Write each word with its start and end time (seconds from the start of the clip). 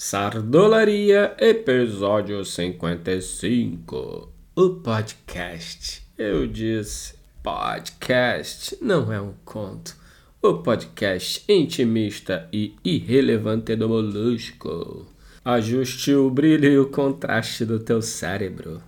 Sardolaria, 0.00 1.34
episódio 1.40 2.44
55. 2.44 4.32
O 4.54 4.70
podcast. 4.76 6.04
Eu 6.16 6.46
disse, 6.46 7.16
podcast 7.42 8.78
não 8.80 9.12
é 9.12 9.20
um 9.20 9.34
conto. 9.44 9.96
O 10.40 10.58
podcast 10.58 11.42
intimista 11.48 12.48
e 12.52 12.76
irrelevante 12.84 13.74
do 13.74 13.88
Molusco. 13.88 15.04
Ajuste 15.44 16.14
o 16.14 16.30
brilho 16.30 16.70
e 16.70 16.78
o 16.78 16.90
contraste 16.90 17.64
do 17.64 17.80
teu 17.80 18.00
cérebro. 18.00 18.80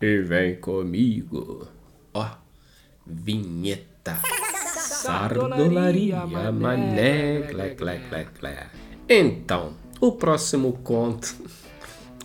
E 0.00 0.18
vem 0.18 0.56
comigo. 0.56 1.68
Ó, 2.12 2.28
vinheta. 3.06 4.18
Sardolaria, 4.64 6.26
mané, 6.26 7.42
clé, 7.42 7.70
clé, 7.76 8.00
clé, 8.08 8.26
clé. 8.36 8.66
Então, 9.08 9.80
o 10.02 10.10
próximo 10.10 10.72
conto 10.82 11.32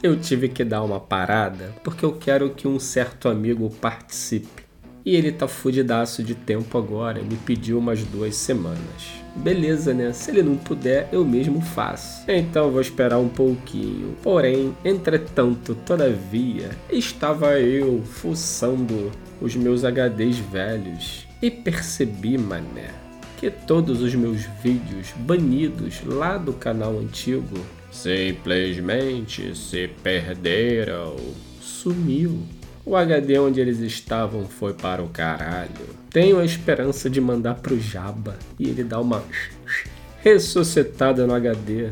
eu 0.01 0.19
tive 0.19 0.49
que 0.49 0.63
dar 0.63 0.81
uma 0.81 0.99
parada 0.99 1.75
porque 1.83 2.03
eu 2.03 2.13
quero 2.13 2.49
que 2.49 2.67
um 2.67 2.79
certo 2.79 3.29
amigo 3.29 3.69
participe. 3.69 4.65
E 5.05 5.15
ele 5.15 5.31
tá 5.31 5.47
fudidaço 5.47 6.23
de 6.23 6.33
tempo 6.33 6.75
agora, 6.75 7.21
me 7.21 7.35
pediu 7.37 7.77
umas 7.77 8.03
duas 8.03 8.35
semanas. 8.35 9.21
Beleza, 9.35 9.93
né? 9.93 10.11
Se 10.11 10.31
ele 10.31 10.41
não 10.41 10.57
puder, 10.57 11.07
eu 11.11 11.23
mesmo 11.23 11.61
faço. 11.61 12.29
Então 12.29 12.71
vou 12.71 12.81
esperar 12.81 13.19
um 13.19 13.29
pouquinho. 13.29 14.15
Porém, 14.23 14.75
entretanto, 14.83 15.75
todavia, 15.85 16.71
estava 16.89 17.59
eu 17.59 18.01
fuçando 18.03 19.11
os 19.39 19.55
meus 19.55 19.83
HDs 19.83 20.39
velhos 20.39 21.27
e 21.41 21.51
percebi, 21.51 22.37
mané, 22.39 23.06
que 23.37 23.51
todos 23.51 24.01
os 24.01 24.13
meus 24.15 24.41
vídeos 24.63 25.13
banidos 25.15 26.01
lá 26.03 26.37
do 26.37 26.51
canal 26.51 26.97
antigo 26.97 27.57
simplesmente 27.91 29.55
se 29.55 29.87
perderam. 30.03 31.15
Sumiu. 31.61 32.39
O 32.83 32.95
HD 32.95 33.37
onde 33.37 33.59
eles 33.59 33.79
estavam 33.79 34.47
foi 34.47 34.73
para 34.73 35.03
o 35.03 35.09
caralho. 35.09 35.85
Tenho 36.09 36.39
a 36.39 36.45
esperança 36.45 37.09
de 37.09 37.19
mandar 37.19 37.55
pro 37.55 37.79
Jaba 37.79 38.39
e 38.57 38.69
ele 38.69 38.83
dar 38.83 39.01
uma 39.01 39.23
ressuscitada 40.21 41.27
no 41.27 41.33
HD. 41.33 41.89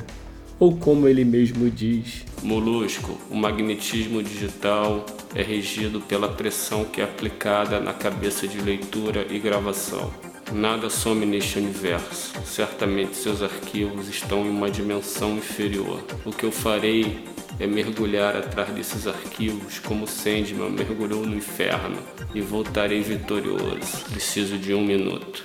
Ou 0.58 0.78
como 0.78 1.08
ele 1.08 1.26
mesmo 1.26 1.70
diz: 1.70 2.24
Molusco, 2.42 3.20
o 3.30 3.36
magnetismo 3.36 4.24
digital 4.24 5.06
é 5.36 5.44
regido 5.44 6.00
pela 6.00 6.30
pressão 6.30 6.86
que 6.86 7.02
é 7.02 7.04
aplicada 7.04 7.80
na 7.82 7.92
cabeça 7.94 8.48
de 8.48 8.62
leitura 8.62 9.28
e 9.30 9.38
gravação. 9.38 10.10
Nada 10.54 10.90
some 10.90 11.26
neste 11.26 11.58
universo. 11.58 12.34
Certamente 12.46 13.16
seus 13.16 13.42
arquivos 13.42 14.08
estão 14.08 14.46
em 14.46 14.50
uma 14.50 14.70
dimensão 14.70 15.38
inferior. 15.38 16.04
O 16.24 16.32
que 16.32 16.46
eu 16.46 16.52
farei 16.52 17.26
é 17.60 17.66
mergulhar 17.66 18.36
atrás 18.36 18.70
desses 18.70 19.08
arquivos 19.08 19.80
como 19.80 20.08
Sandman 20.08 20.70
mergulhou 20.70 21.26
no 21.26 21.36
inferno 21.36 21.98
e 22.34 22.42
voltarei 22.42 23.02
vitorioso. 23.02 24.06
Preciso 24.12 24.58
de 24.58 24.74
um 24.74 24.86
minuto. 24.86 25.44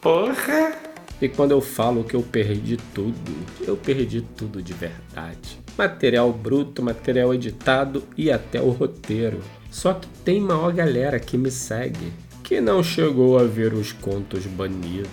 Porra! 0.00 0.72
E 1.20 1.28
quando 1.28 1.52
eu 1.52 1.60
falo 1.60 2.02
que 2.02 2.14
eu 2.14 2.22
perdi 2.22 2.76
tudo, 2.92 3.32
eu 3.60 3.76
perdi 3.76 4.22
tudo 4.22 4.60
de 4.60 4.72
verdade. 4.72 5.60
Material 5.78 6.32
bruto, 6.32 6.82
material 6.82 7.32
editado 7.32 8.02
e 8.16 8.30
até 8.30 8.60
o 8.60 8.70
roteiro. 8.70 9.40
Só 9.70 9.94
que 9.94 10.08
tem 10.24 10.40
maior 10.40 10.72
galera 10.72 11.20
que 11.20 11.38
me 11.38 11.50
segue 11.50 12.12
que 12.52 12.60
não 12.60 12.82
chegou 12.82 13.38
a 13.38 13.44
ver 13.44 13.72
os 13.72 13.92
contos 13.92 14.44
banidos. 14.44 15.08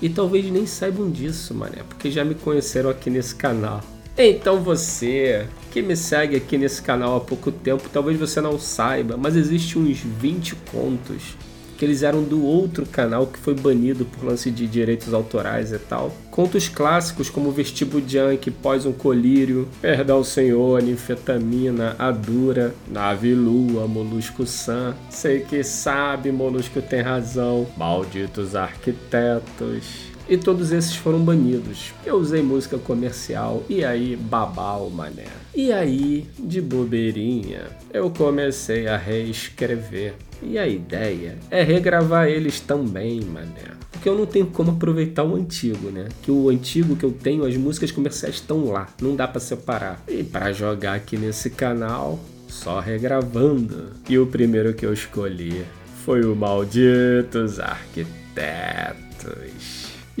E 0.00 0.08
talvez 0.08 0.50
nem 0.50 0.64
saibam 0.64 1.10
disso, 1.10 1.52
mané, 1.52 1.82
porque 1.86 2.10
já 2.10 2.24
me 2.24 2.34
conheceram 2.34 2.88
aqui 2.88 3.10
nesse 3.10 3.34
canal. 3.34 3.82
Então 4.16 4.62
você 4.62 5.46
que 5.70 5.82
me 5.82 5.94
segue 5.94 6.36
aqui 6.36 6.56
nesse 6.56 6.80
canal 6.80 7.16
há 7.16 7.20
pouco 7.20 7.52
tempo, 7.52 7.86
talvez 7.92 8.18
você 8.18 8.40
não 8.40 8.58
saiba, 8.58 9.18
mas 9.18 9.36
existe 9.36 9.78
uns 9.78 9.98
20 9.98 10.54
contos 10.72 11.36
que 11.80 11.86
eles 11.86 12.02
eram 12.02 12.22
do 12.22 12.44
outro 12.44 12.84
canal 12.84 13.26
que 13.26 13.38
foi 13.38 13.54
banido 13.54 14.04
por 14.04 14.26
lance 14.26 14.50
de 14.50 14.66
direitos 14.66 15.14
autorais 15.14 15.72
e 15.72 15.78
tal. 15.78 16.14
Contos 16.30 16.68
clássicos 16.68 17.30
como 17.30 17.50
Vestíbulo 17.50 18.06
Junk, 18.06 18.50
Pós 18.50 18.84
um 18.84 18.92
Colírio, 18.92 19.66
Perdão 19.80 20.22
Senhor, 20.22 20.82
Ninfetamina, 20.82 21.96
Adura, 21.98 22.74
Nave 22.86 23.34
Lua, 23.34 23.88
Molusco 23.88 24.46
San, 24.46 24.94
Sei 25.08 25.40
que 25.40 25.64
sabe, 25.64 26.30
Molusco 26.30 26.82
tem 26.82 27.00
razão, 27.00 27.66
Malditos 27.78 28.54
Arquitetos. 28.54 30.10
E 30.30 30.36
todos 30.36 30.70
esses 30.70 30.94
foram 30.94 31.18
banidos. 31.18 31.92
Eu 32.06 32.14
usei 32.14 32.40
música 32.40 32.78
comercial 32.78 33.64
e 33.68 33.84
aí 33.84 34.14
babau, 34.14 34.88
mané. 34.88 35.26
E 35.52 35.72
aí, 35.72 36.24
de 36.38 36.60
bobeirinha, 36.60 37.62
eu 37.92 38.08
comecei 38.10 38.86
a 38.86 38.96
reescrever 38.96 40.14
e 40.40 40.56
a 40.56 40.68
ideia 40.68 41.36
é 41.50 41.64
regravar 41.64 42.28
eles 42.28 42.60
também, 42.60 43.20
mané. 43.22 43.72
Porque 43.90 44.08
eu 44.08 44.16
não 44.16 44.24
tenho 44.24 44.46
como 44.46 44.70
aproveitar 44.70 45.24
o 45.24 45.34
antigo, 45.34 45.90
né? 45.90 46.06
Que 46.22 46.30
o 46.30 46.48
antigo 46.48 46.94
que 46.94 47.04
eu 47.04 47.10
tenho, 47.10 47.44
as 47.44 47.56
músicas 47.56 47.90
comerciais 47.90 48.36
estão 48.36 48.66
lá, 48.66 48.86
não 49.02 49.16
dá 49.16 49.26
para 49.26 49.40
separar. 49.40 50.00
E 50.06 50.22
para 50.22 50.52
jogar 50.52 50.94
aqui 50.94 51.16
nesse 51.18 51.50
canal, 51.50 52.20
só 52.46 52.78
regravando. 52.78 53.90
E 54.08 54.16
o 54.16 54.28
primeiro 54.28 54.74
que 54.74 54.86
eu 54.86 54.92
escolhi 54.92 55.64
foi 56.04 56.24
o 56.24 56.36
Malditos 56.36 57.58
Arquitetos. 57.58 59.00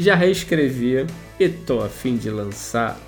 Já 0.00 0.14
reescrevi 0.14 1.06
e 1.38 1.46
tô 1.46 1.82
a 1.82 1.88
fim 1.90 2.16
de 2.16 2.30
lançar 2.30 2.98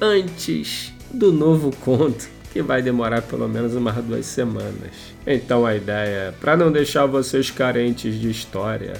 antes 0.00 0.92
do 1.12 1.32
novo 1.32 1.74
conto 1.80 2.28
que 2.52 2.62
vai 2.62 2.80
demorar 2.80 3.22
pelo 3.22 3.48
menos 3.48 3.74
umas 3.74 3.96
duas 3.96 4.26
semanas. 4.26 5.12
Então 5.26 5.66
a 5.66 5.74
ideia, 5.74 6.32
para 6.40 6.56
não 6.56 6.70
deixar 6.70 7.04
vocês 7.06 7.50
carentes 7.50 8.14
de 8.14 8.30
história, 8.30 8.92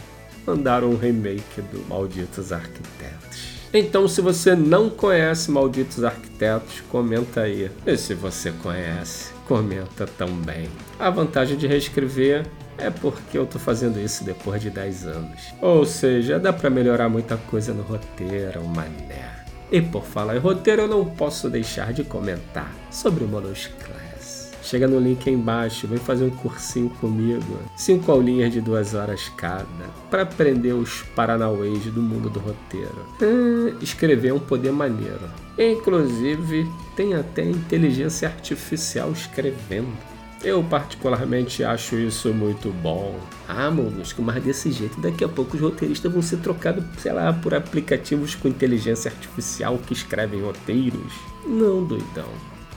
mandar 0.45 0.83
um 0.83 0.97
remake 0.97 1.63
do 1.73 1.87
Malditos 1.89 2.53
Arquitetos. 2.53 3.61
Então, 3.73 4.09
se 4.09 4.21
você 4.21 4.57
não 4.57 4.91
conhece 4.91 5.53
Malditos 5.53 6.03
Arquitetos, 6.03 6.83
comenta 6.91 7.43
aí. 7.43 7.71
E 7.87 7.97
se 7.97 8.13
você 8.13 8.51
conhece, 8.51 9.31
comenta 9.47 10.05
também. 10.05 10.69
A 10.99 11.09
vantagem 11.11 11.57
de 11.57 11.69
reescrever 11.69 12.45
é 12.81 12.91
porque 12.91 13.37
eu 13.37 13.47
tô 13.47 13.59
fazendo 13.59 14.01
isso 14.01 14.25
depois 14.25 14.61
de 14.61 14.71
10 14.71 15.07
anos. 15.07 15.55
Ou 15.61 15.85
seja, 15.85 16.39
dá 16.39 16.53
para 16.53 16.71
melhorar 16.71 17.09
muita 17.09 17.37
coisa 17.37 17.73
no 17.73 17.83
roteiro, 17.83 18.65
mané. 18.65 19.45
E 19.71 19.81
por 19.81 20.05
falar 20.05 20.37
em 20.37 20.41
roteiro, 20.41 20.83
eu 20.83 20.89
não 20.89 21.05
posso 21.05 21.49
deixar 21.49 21.93
de 21.93 22.03
comentar 22.03 22.73
sobre 22.91 23.25
Monos 23.25 23.69
Class. 23.69 24.51
Chega 24.63 24.87
no 24.87 24.99
link 25.01 25.29
aí 25.29 25.35
embaixo, 25.35 25.87
vem 25.87 25.99
fazer 25.99 26.25
um 26.25 26.31
cursinho 26.31 26.91
comigo. 26.91 27.59
Cinco 27.77 28.13
aulinhas 28.13 28.53
de 28.53 28.61
duas 28.61 28.95
horas 28.95 29.29
cada, 29.37 29.67
para 30.11 30.23
aprender 30.23 30.73
os 30.73 31.03
paranauês 31.15 31.85
do 31.87 32.03
mundo 32.03 32.29
do 32.29 32.41
roteiro. 32.41 33.07
Hum, 33.23 33.77
escrever 33.81 34.29
é 34.29 34.35
um 34.35 34.39
poder 34.39 34.73
maneiro. 34.73 35.29
Inclusive, 35.59 36.69
tem 36.95 37.15
até 37.15 37.43
inteligência 37.43 38.29
artificial 38.29 39.11
escrevendo. 39.13 40.11
Eu 40.43 40.63
particularmente 40.65 41.63
acho 41.63 41.97
isso 41.97 42.33
muito 42.33 42.71
bom. 42.83 43.19
Ah, 43.47 43.71
Molusco, 43.71 44.23
mas 44.23 44.43
desse 44.43 44.73
jeito 44.73 44.99
daqui 45.01 45.23
a 45.23 45.29
pouco 45.29 45.55
os 45.55 45.63
roteiristas 45.63 46.11
vão 46.11 46.23
ser 46.23 46.39
trocados, 46.39 46.83
sei 46.99 47.13
lá, 47.13 47.33
por 47.33 47.53
aplicativos 47.53 48.35
com 48.35 48.49
inteligência 48.49 49.11
artificial 49.11 49.79
que 49.79 49.93
escrevem 49.93 50.41
roteiros. 50.41 51.13
Não, 51.47 51.85
doidão. 51.85 52.29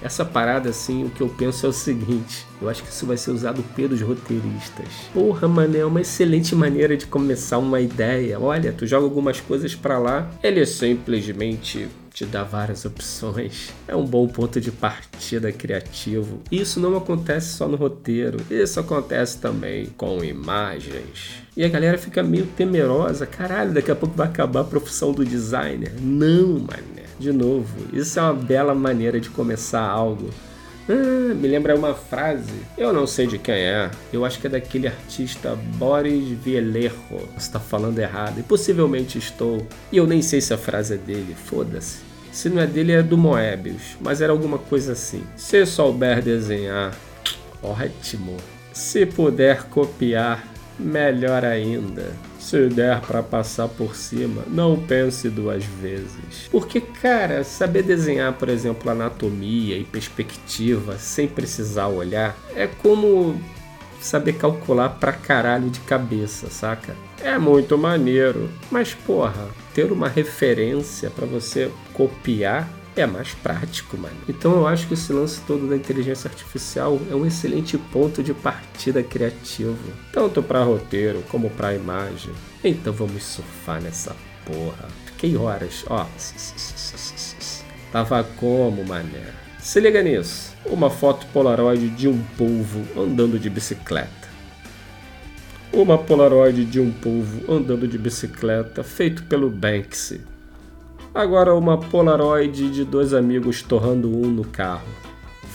Essa 0.02 0.26
parada, 0.26 0.70
assim, 0.70 1.06
o 1.06 1.10
que 1.10 1.22
eu 1.22 1.30
penso 1.30 1.66
é 1.66 1.70
o 1.70 1.74
seguinte: 1.74 2.46
eu 2.62 2.68
acho 2.68 2.84
que 2.84 2.90
isso 2.90 3.06
vai 3.06 3.16
ser 3.16 3.32
usado 3.32 3.64
pelos 3.74 4.02
roteiristas. 4.02 4.88
Porra, 5.14 5.48
mané, 5.48 5.80
é 5.80 5.86
uma 5.86 6.02
excelente 6.02 6.54
maneira 6.54 6.98
de 6.98 7.06
começar 7.06 7.58
uma 7.58 7.80
ideia. 7.80 8.38
Olha, 8.38 8.74
tu 8.74 8.86
joga 8.86 9.06
algumas 9.06 9.40
coisas 9.40 9.74
para 9.74 9.98
lá, 9.98 10.30
ele 10.44 10.66
simplesmente 10.66 11.88
te 12.14 12.26
dá 12.26 12.44
várias 12.44 12.86
opções. 12.86 13.74
É 13.88 13.96
um 13.96 14.06
bom 14.06 14.28
ponto 14.28 14.62
de 14.62 14.72
partida 14.72 15.52
criativo. 15.52 16.42
Isso 16.52 16.80
não 16.80 16.96
acontece 16.96 17.54
só 17.58 17.68
no 17.68 17.76
roteiro, 17.76 18.38
isso 18.50 18.80
acontece 18.80 19.40
também 19.40 19.88
com 19.98 20.24
imagens. 20.24 21.44
E 21.58 21.64
a 21.64 21.70
galera 21.70 21.98
fica 21.98 22.22
meio 22.22 22.46
temerosa, 22.46 23.26
caralho, 23.26 23.74
daqui 23.74 23.92
a 23.92 23.96
pouco 23.96 24.16
vai 24.16 24.28
acabar 24.28 24.62
a 24.62 24.66
profissão 24.66 25.12
do 25.12 25.26
designer. 25.26 25.94
Não, 26.00 26.60
mané. 26.60 27.04
De 27.20 27.32
novo, 27.32 27.88
isso 27.92 28.20
é 28.20 28.22
uma 28.22 28.34
bela 28.34 28.74
maneira 28.76 29.20
de 29.20 29.30
começar 29.30 29.82
algo. 29.82 30.30
Ah, 30.90 31.34
me 31.34 31.48
lembra 31.48 31.76
uma 31.78 31.94
frase, 31.94 32.52
eu 32.78 32.92
não 32.92 33.08
sei 33.08 33.26
de 33.26 33.38
quem 33.38 33.56
é, 33.56 33.90
eu 34.12 34.26
acho 34.26 34.38
que 34.40 34.48
é 34.48 34.50
daquele 34.50 34.88
artista 34.88 35.56
Boris. 35.78 36.38
Você 36.44 36.92
está 37.38 37.60
falando 37.60 38.00
errado, 38.00 38.40
e 38.40 38.44
possivelmente 38.44 39.18
estou. 39.18 39.66
E 39.92 39.98
eu 39.98 40.06
nem 40.06 40.22
sei 40.22 40.42
se 40.42 40.54
a 40.54 40.58
frase 40.58 40.96
é 40.96 40.98
dele, 40.98 41.36
foda-se. 41.46 42.13
Se 42.34 42.50
não 42.50 42.60
é 42.60 42.66
dele, 42.66 42.92
é 42.92 43.04
do 43.04 43.16
Moebius, 43.16 43.96
mas 44.02 44.20
era 44.20 44.32
alguma 44.34 44.58
coisa 44.58 44.94
assim. 44.94 45.24
Se 45.38 45.66
souber 45.68 46.22
desenhar, 46.22 46.98
ótimo. 47.62 48.36
Se 48.74 49.06
puder 49.06 49.66
copiar, 49.66 50.44
melhor 50.80 51.46
ainda. 51.46 52.12
Se 52.40 52.68
der 52.68 53.00
para 53.02 53.22
passar 53.22 53.68
por 53.68 53.96
cima, 53.96 54.44
não 54.48 54.78
pense 54.78 55.30
duas 55.30 55.64
vezes. 55.64 56.50
Porque, 56.52 56.82
cara, 56.82 57.44
saber 57.44 57.84
desenhar, 57.84 58.34
por 58.34 58.50
exemplo, 58.50 58.90
anatomia 58.90 59.78
e 59.78 59.84
perspectiva 59.84 60.98
sem 60.98 61.28
precisar 61.28 61.88
olhar 61.88 62.36
é 62.56 62.68
como 62.68 63.40
saber 64.06 64.34
calcular 64.34 64.90
pra 64.90 65.14
caralho 65.14 65.70
de 65.70 65.80
cabeça, 65.82 66.50
saca? 66.50 66.96
É 67.22 67.38
muito 67.38 67.78
maneiro, 67.78 68.50
mas 68.70 68.94
porra, 68.94 69.48
ter 69.74 69.92
uma 69.92 70.10
referência 70.10 71.10
para 71.10 71.26
você 71.26 71.72
copiar 71.94 72.70
é 72.96 73.06
mais 73.06 73.34
prático, 73.34 73.98
mano. 73.98 74.16
Então 74.30 74.52
eu 74.54 74.68
acho 74.68 74.88
que 74.88 74.94
esse 74.94 75.12
lance 75.12 75.42
todo 75.48 75.68
da 75.68 75.76
inteligência 75.76 76.30
artificial 76.30 77.00
é 77.10 77.16
um 77.16 77.26
excelente 77.26 77.78
ponto 77.78 78.22
de 78.22 78.34
partida 78.34 79.02
criativo, 79.02 79.78
tanto 80.12 80.44
para 80.44 80.64
roteiro 80.64 81.24
como 81.30 81.50
para 81.50 81.74
imagem. 81.74 82.34
Então 82.64 82.94
vamos 82.94 83.24
surfar 83.24 83.82
nessa 83.82 84.16
porra. 84.46 84.88
Fiquei 85.06 85.36
horas, 85.36 85.84
ó. 85.90 86.06
Tava 87.92 88.24
como, 88.24 88.86
mané? 88.86 89.34
Se 89.60 89.80
liga 89.80 90.04
nisso. 90.04 90.53
Uma 90.66 90.90
foto 90.90 91.26
polaroid 91.28 91.90
de 91.90 92.08
um 92.08 92.22
polvo 92.38 92.82
andando 93.00 93.40
de 93.40 93.50
bicicleta. 93.50 94.28
Uma 95.72 95.98
polaroid 95.98 96.66
de 96.66 96.80
um 96.80 96.92
polvo 96.92 97.52
andando 97.52 97.88
de 97.88 97.98
bicicleta 97.98 98.84
feito 98.84 99.24
pelo 99.24 99.50
Banksy 99.50 100.34
Agora 101.14 101.54
uma 101.54 101.78
Polaroid 101.78 102.72
de 102.72 102.84
dois 102.84 103.14
amigos 103.14 103.62
torrando 103.62 104.10
um 104.10 104.32
no 104.32 104.44
carro. 104.44 104.88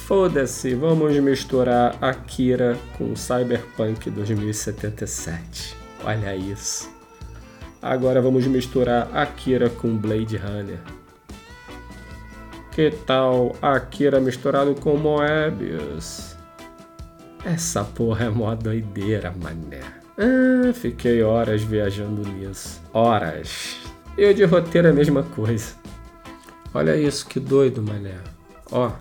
Foda-se, 0.07 0.73
vamos 0.73 1.19
misturar 1.19 1.99
Akira 2.01 2.79
com 2.97 3.17
Cyberpunk 3.17 4.09
2077. 4.09 5.77
Olha 6.05 6.37
isso. 6.37 6.89
Agora 7.83 8.23
vamos 8.23 8.47
misturar 8.47 9.11
Akira 9.13 9.69
com 9.69 9.97
Blade 9.97 10.37
Runner. 10.37 10.79
Que 12.79 12.93
tal 12.93 13.57
Akira 13.61 14.21
misturado 14.21 14.73
com 14.77 14.97
Moebius? 14.97 16.37
Essa 17.45 17.83
porra 17.83 18.27
é 18.27 18.29
mó 18.29 18.55
doideira, 18.55 19.35
mané. 19.37 19.83
Ah, 20.17 20.73
fiquei 20.73 21.21
horas 21.21 21.61
viajando 21.65 22.23
nisso. 22.23 22.81
Horas. 22.93 23.79
E 24.17 24.25
o 24.25 24.33
de 24.33 24.45
roteiro 24.45 24.87
é 24.87 24.91
a 24.93 24.95
mesma 24.95 25.25
coisa. 25.25 25.75
Olha 26.73 26.97
isso, 26.97 27.27
que 27.27 27.41
doido, 27.41 27.83
mané. 27.83 28.15
Ó, 28.71 28.93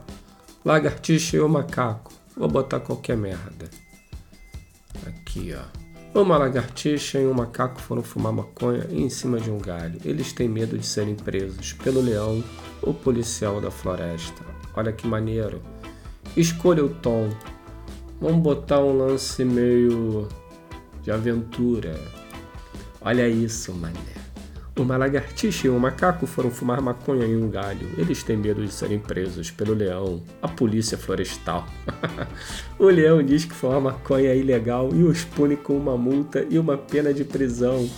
lagartixa 0.65 1.37
e 1.37 1.39
o 1.39 1.47
macaco. 1.47 2.11
Vou 2.35 2.47
botar 2.47 2.79
qualquer 2.79 3.15
merda. 3.15 3.69
Aqui, 5.05 5.53
ó. 5.53 5.76
Uma 6.17 6.35
lagartixa 6.35 7.19
e 7.19 7.27
um 7.27 7.33
macaco 7.35 7.79
foram 7.79 8.01
fumar 8.01 8.33
maconha 8.33 8.87
em 8.89 9.07
cima 9.07 9.39
de 9.39 9.51
um 9.51 9.59
galho. 9.59 10.01
Eles 10.03 10.33
têm 10.33 10.49
medo 10.49 10.75
de 10.75 10.83
serem 10.83 11.13
presos 11.13 11.73
pelo 11.73 12.01
leão, 12.01 12.43
o 12.81 12.91
policial 12.91 13.61
da 13.61 13.69
floresta. 13.69 14.43
Olha 14.75 14.91
que 14.91 15.05
maneiro. 15.05 15.61
Escolha 16.35 16.83
o 16.83 16.89
tom. 16.89 17.29
Vamos 18.19 18.41
botar 18.41 18.79
um 18.79 18.97
lance 18.97 19.45
meio 19.45 20.27
de 21.03 21.11
aventura. 21.11 22.01
Olha 22.99 23.29
isso, 23.29 23.71
mané. 23.75 24.16
Uma 24.77 24.95
lagartixa 24.95 25.65
e 25.65 25.69
um 25.71 25.79
macaco 25.79 26.27
foram 26.27 26.51
fumar 26.51 26.79
maconha 26.81 27.25
em 27.25 27.35
um 27.35 27.49
galho. 27.49 27.89
Eles 27.97 28.21
têm 28.21 28.37
medo 28.37 28.63
de 28.63 28.71
serem 28.71 28.99
presos 28.99 29.49
pelo 29.49 29.73
leão, 29.73 30.21
a 30.39 30.47
polícia 30.47 30.95
florestal. 30.95 31.65
o 32.77 32.85
leão 32.85 33.23
diz 33.23 33.43
que 33.43 33.55
fumar 33.55 33.81
maconha 33.81 34.29
é 34.29 34.37
ilegal 34.37 34.91
e 34.93 35.03
os 35.03 35.23
pune 35.23 35.57
com 35.57 35.75
uma 35.75 35.97
multa 35.97 36.45
e 36.47 36.59
uma 36.59 36.77
pena 36.77 37.11
de 37.11 37.23
prisão. 37.23 37.89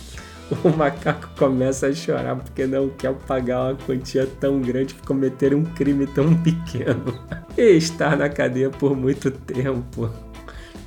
O 0.64 0.70
macaco 0.70 1.28
começa 1.38 1.86
a 1.86 1.92
chorar 1.92 2.34
porque 2.34 2.66
não 2.66 2.88
quer 2.88 3.14
pagar 3.14 3.72
uma 3.72 3.74
quantia 3.76 4.26
tão 4.26 4.60
grande 4.60 4.94
por 4.94 5.06
cometer 5.06 5.54
um 5.54 5.62
crime 5.62 6.06
tão 6.06 6.34
pequeno 6.34 7.22
e 7.56 7.76
estar 7.76 8.16
na 8.16 8.28
cadeia 8.28 8.70
por 8.70 8.96
muito 8.96 9.30
tempo. 9.30 10.10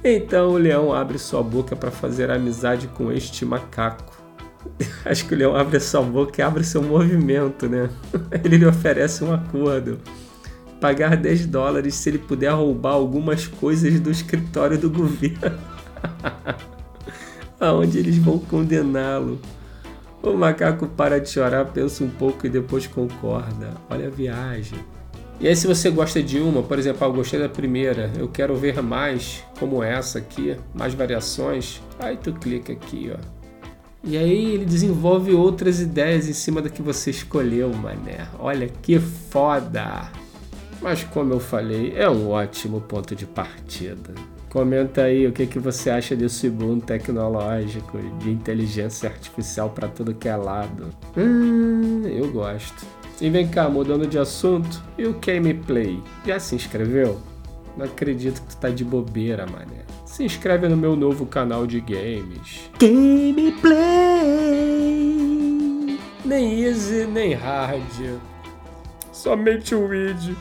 Então 0.03 0.49
o 0.49 0.57
leão 0.57 0.91
abre 0.91 1.17
sua 1.17 1.41
boca 1.41 1.77
para 1.77 1.91
fazer 1.91 2.29
amizade 2.29 2.87
com 2.87 3.09
este 3.09 3.45
macaco 3.45 4.12
Acho 5.05 5.25
que 5.27 5.33
o 5.33 5.37
leão 5.37 5.55
abre 5.55 5.77
a 5.77 5.79
sua 5.79 6.01
boca 6.01 6.41
e 6.41 6.43
abre 6.43 6.63
seu 6.63 6.81
movimento, 6.81 7.67
né? 7.67 7.89
Ele 8.43 8.57
lhe 8.57 8.65
oferece 8.65 9.23
um 9.23 9.33
acordo. 9.33 9.99
Pagar 10.79 11.15
10 11.15 11.45
dólares 11.45 11.95
se 11.95 12.09
ele 12.09 12.17
puder 12.17 12.51
roubar 12.51 12.91
algumas 12.91 13.47
coisas 13.47 14.01
do 14.01 14.11
escritório 14.11 14.77
do 14.77 14.89
governo. 14.89 15.57
Aonde 17.57 17.99
eles 17.99 18.17
vão 18.17 18.37
condená-lo. 18.37 19.39
O 20.21 20.33
macaco 20.33 20.85
para 20.87 21.21
de 21.21 21.29
chorar, 21.29 21.67
pensa 21.67 22.03
um 22.03 22.09
pouco 22.09 22.45
e 22.45 22.49
depois 22.49 22.85
concorda. 22.85 23.75
Olha 23.89 24.07
a 24.07 24.09
viagem. 24.09 24.77
E 25.39 25.47
aí, 25.47 25.55
se 25.55 25.67
você 25.67 25.89
gosta 25.89 26.21
de 26.21 26.39
uma, 26.39 26.61
por 26.61 26.77
exemplo, 26.77 27.05
ah, 27.05 27.07
eu 27.07 27.13
gostei 27.13 27.39
da 27.39 27.47
primeira, 27.47 28.11
eu 28.17 28.27
quero 28.27 28.53
ver 28.53 28.81
mais 28.81 29.41
como 29.57 29.81
essa 29.81 30.19
aqui, 30.19 30.57
mais 30.73 30.93
variações, 30.93 31.81
aí 31.97 32.17
tu 32.17 32.33
clica 32.33 32.73
aqui, 32.73 33.09
ó 33.13 33.42
e 34.03 34.17
aí 34.17 34.53
ele 34.53 34.65
desenvolve 34.65 35.33
outras 35.33 35.79
ideias 35.79 36.27
em 36.27 36.33
cima 36.33 36.61
da 36.61 36.69
que 36.69 36.81
você 36.81 37.09
escolheu, 37.09 37.73
mané. 37.73 38.27
Olha 38.37 38.67
que 38.67 38.99
foda! 38.99 40.11
Mas 40.81 41.03
como 41.03 41.33
eu 41.33 41.39
falei, 41.39 41.93
é 41.95 42.09
um 42.09 42.29
ótimo 42.29 42.81
ponto 42.81 43.15
de 43.15 43.25
partida. 43.25 44.13
Comenta 44.49 45.03
aí 45.03 45.25
o 45.25 45.31
que, 45.31 45.47
que 45.47 45.57
você 45.57 45.89
acha 45.89 46.15
desse 46.15 46.49
boom 46.49 46.79
tecnológico 46.79 47.97
de 48.19 48.29
inteligência 48.29 49.09
artificial 49.09 49.69
para 49.69 49.87
tudo 49.87 50.13
que 50.13 50.27
é 50.27 50.35
lado. 50.35 50.89
Hum, 51.17 52.03
eu 52.05 52.29
gosto. 52.31 52.85
E 53.21 53.29
vem 53.29 53.47
cá, 53.47 53.69
mudando 53.69 54.05
de 54.05 54.19
assunto, 54.19 54.83
e 54.97 55.05
o 55.05 55.15
Gameplay? 55.19 55.99
Já 56.25 56.39
se 56.39 56.55
inscreveu? 56.55 57.19
Não 57.77 57.85
acredito 57.85 58.41
que 58.41 58.55
tu 58.55 58.57
tá 58.57 58.69
de 58.69 58.83
bobeira, 58.83 59.45
mané 59.45 59.83
se 60.13 60.23
inscreve 60.23 60.67
no 60.67 60.77
meu 60.77 60.95
novo 60.95 61.25
canal 61.25 61.65
de 61.65 61.81
games. 61.81 62.69
Gameplay! 62.79 63.73
Nem 66.23 66.61
easy, 66.61 67.07
nem 67.07 67.33
hard. 67.33 68.19
Somente 69.11 69.73
o 69.73 69.87
weed. 69.87 70.37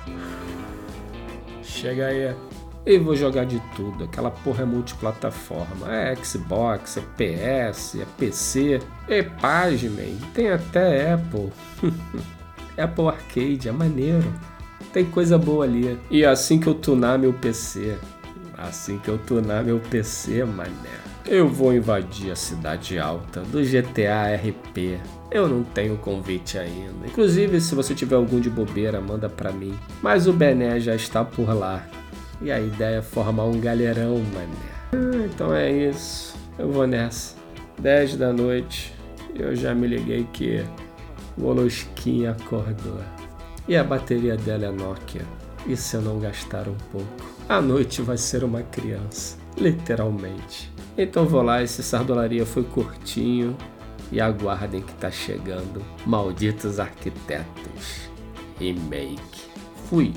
Chega 1.63 2.09
aí. 2.09 2.37
E 2.85 2.99
vou 2.99 3.17
jogar 3.17 3.47
de 3.47 3.59
tudo. 3.75 4.05
Aquela 4.05 4.31
porra 4.31 4.65
é 4.65 4.67
multiplataforma. 4.67 5.91
É 5.91 6.15
Xbox, 6.17 6.99
é 6.99 7.01
PS, 7.71 7.95
é 7.95 8.07
PC. 8.19 8.79
E 9.09 9.23
pasmem, 9.23 10.19
tem 10.35 10.51
até 10.51 11.13
Apple. 11.13 11.51
Apple 12.77 13.09
Arcade, 13.09 13.71
é 13.71 13.73
maneiro. 13.73 14.31
Tem 14.93 15.05
coisa 15.05 15.39
boa 15.39 15.65
ali. 15.65 15.99
E 16.11 16.25
assim 16.25 16.59
que 16.59 16.67
eu 16.67 16.75
tunar 16.75 17.19
meu 17.19 17.33
PC, 17.33 17.97
Assim 18.63 18.97
que 18.97 19.09
eu 19.09 19.19
tunar 19.19 19.65
meu 19.65 19.81
PC, 19.81 20.45
mané, 20.45 20.71
eu 21.27 21.49
vou 21.49 21.75
invadir 21.75 22.31
a 22.31 22.37
cidade 22.37 22.97
alta 22.97 23.41
do 23.41 23.61
GTA 23.61 24.37
RP. 24.37 25.01
Eu 25.33 25.49
não 25.49 25.65
tenho 25.65 25.97
convite 25.97 26.59
ainda. 26.59 27.07
Inclusive, 27.07 27.61
se 27.61 27.75
você 27.75 27.93
tiver 27.93 28.15
algum 28.15 28.39
de 28.39 28.49
bobeira, 28.49 29.01
manda 29.01 29.29
pra 29.29 29.51
mim. 29.51 29.75
Mas 30.01 30.29
o 30.29 30.33
Bené 30.33 30.79
já 30.79 30.95
está 30.95 31.25
por 31.25 31.53
lá. 31.53 31.85
E 32.41 32.53
a 32.53 32.61
ideia 32.61 32.99
é 32.99 33.03
formar 33.03 33.47
um 33.47 33.61
galerão, 33.61 34.23
mané. 34.33 34.73
Ah, 34.93 35.27
então 35.27 35.53
é 35.53 35.71
isso. 35.73 36.37
Eu 36.57 36.71
vou 36.71 36.87
nessa. 36.87 37.35
10 37.81 38.17
da 38.17 38.33
noite. 38.33 38.95
Eu 39.35 39.57
já 39.57 39.75
me 39.75 39.89
liguei 39.89 40.25
que 40.33 40.65
o 41.37 41.47
Olosquinha 41.47 42.31
acordou. 42.33 43.01
E 43.69 43.77
a 43.77 43.85
bateria 43.85 44.37
dela 44.37 44.67
é 44.67 44.71
Nokia. 44.71 45.23
E 45.67 45.77
se 45.77 45.97
eu 45.97 46.03
não 46.03 46.19
gastar 46.19 46.69
um 46.69 46.77
pouco? 46.91 47.33
a 47.49 47.61
noite 47.61 48.01
vai 48.01 48.17
ser 48.17 48.45
uma 48.45 48.63
criança, 48.63 49.37
literalmente. 49.59 50.73
Então 50.97 51.27
vou 51.27 51.43
lá, 51.43 51.63
esse 51.63 51.83
sardolaria 51.83 52.47
foi 52.47 52.63
curtinho 52.63 53.57
e 54.11 54.21
aguardem 54.21 54.81
que 54.81 54.95
tá 54.95 55.11
chegando 55.11 55.83
Malditos 56.07 56.81
Arquitetos 56.81 58.11
Remake. 58.59 59.43
Fui! 59.89 60.13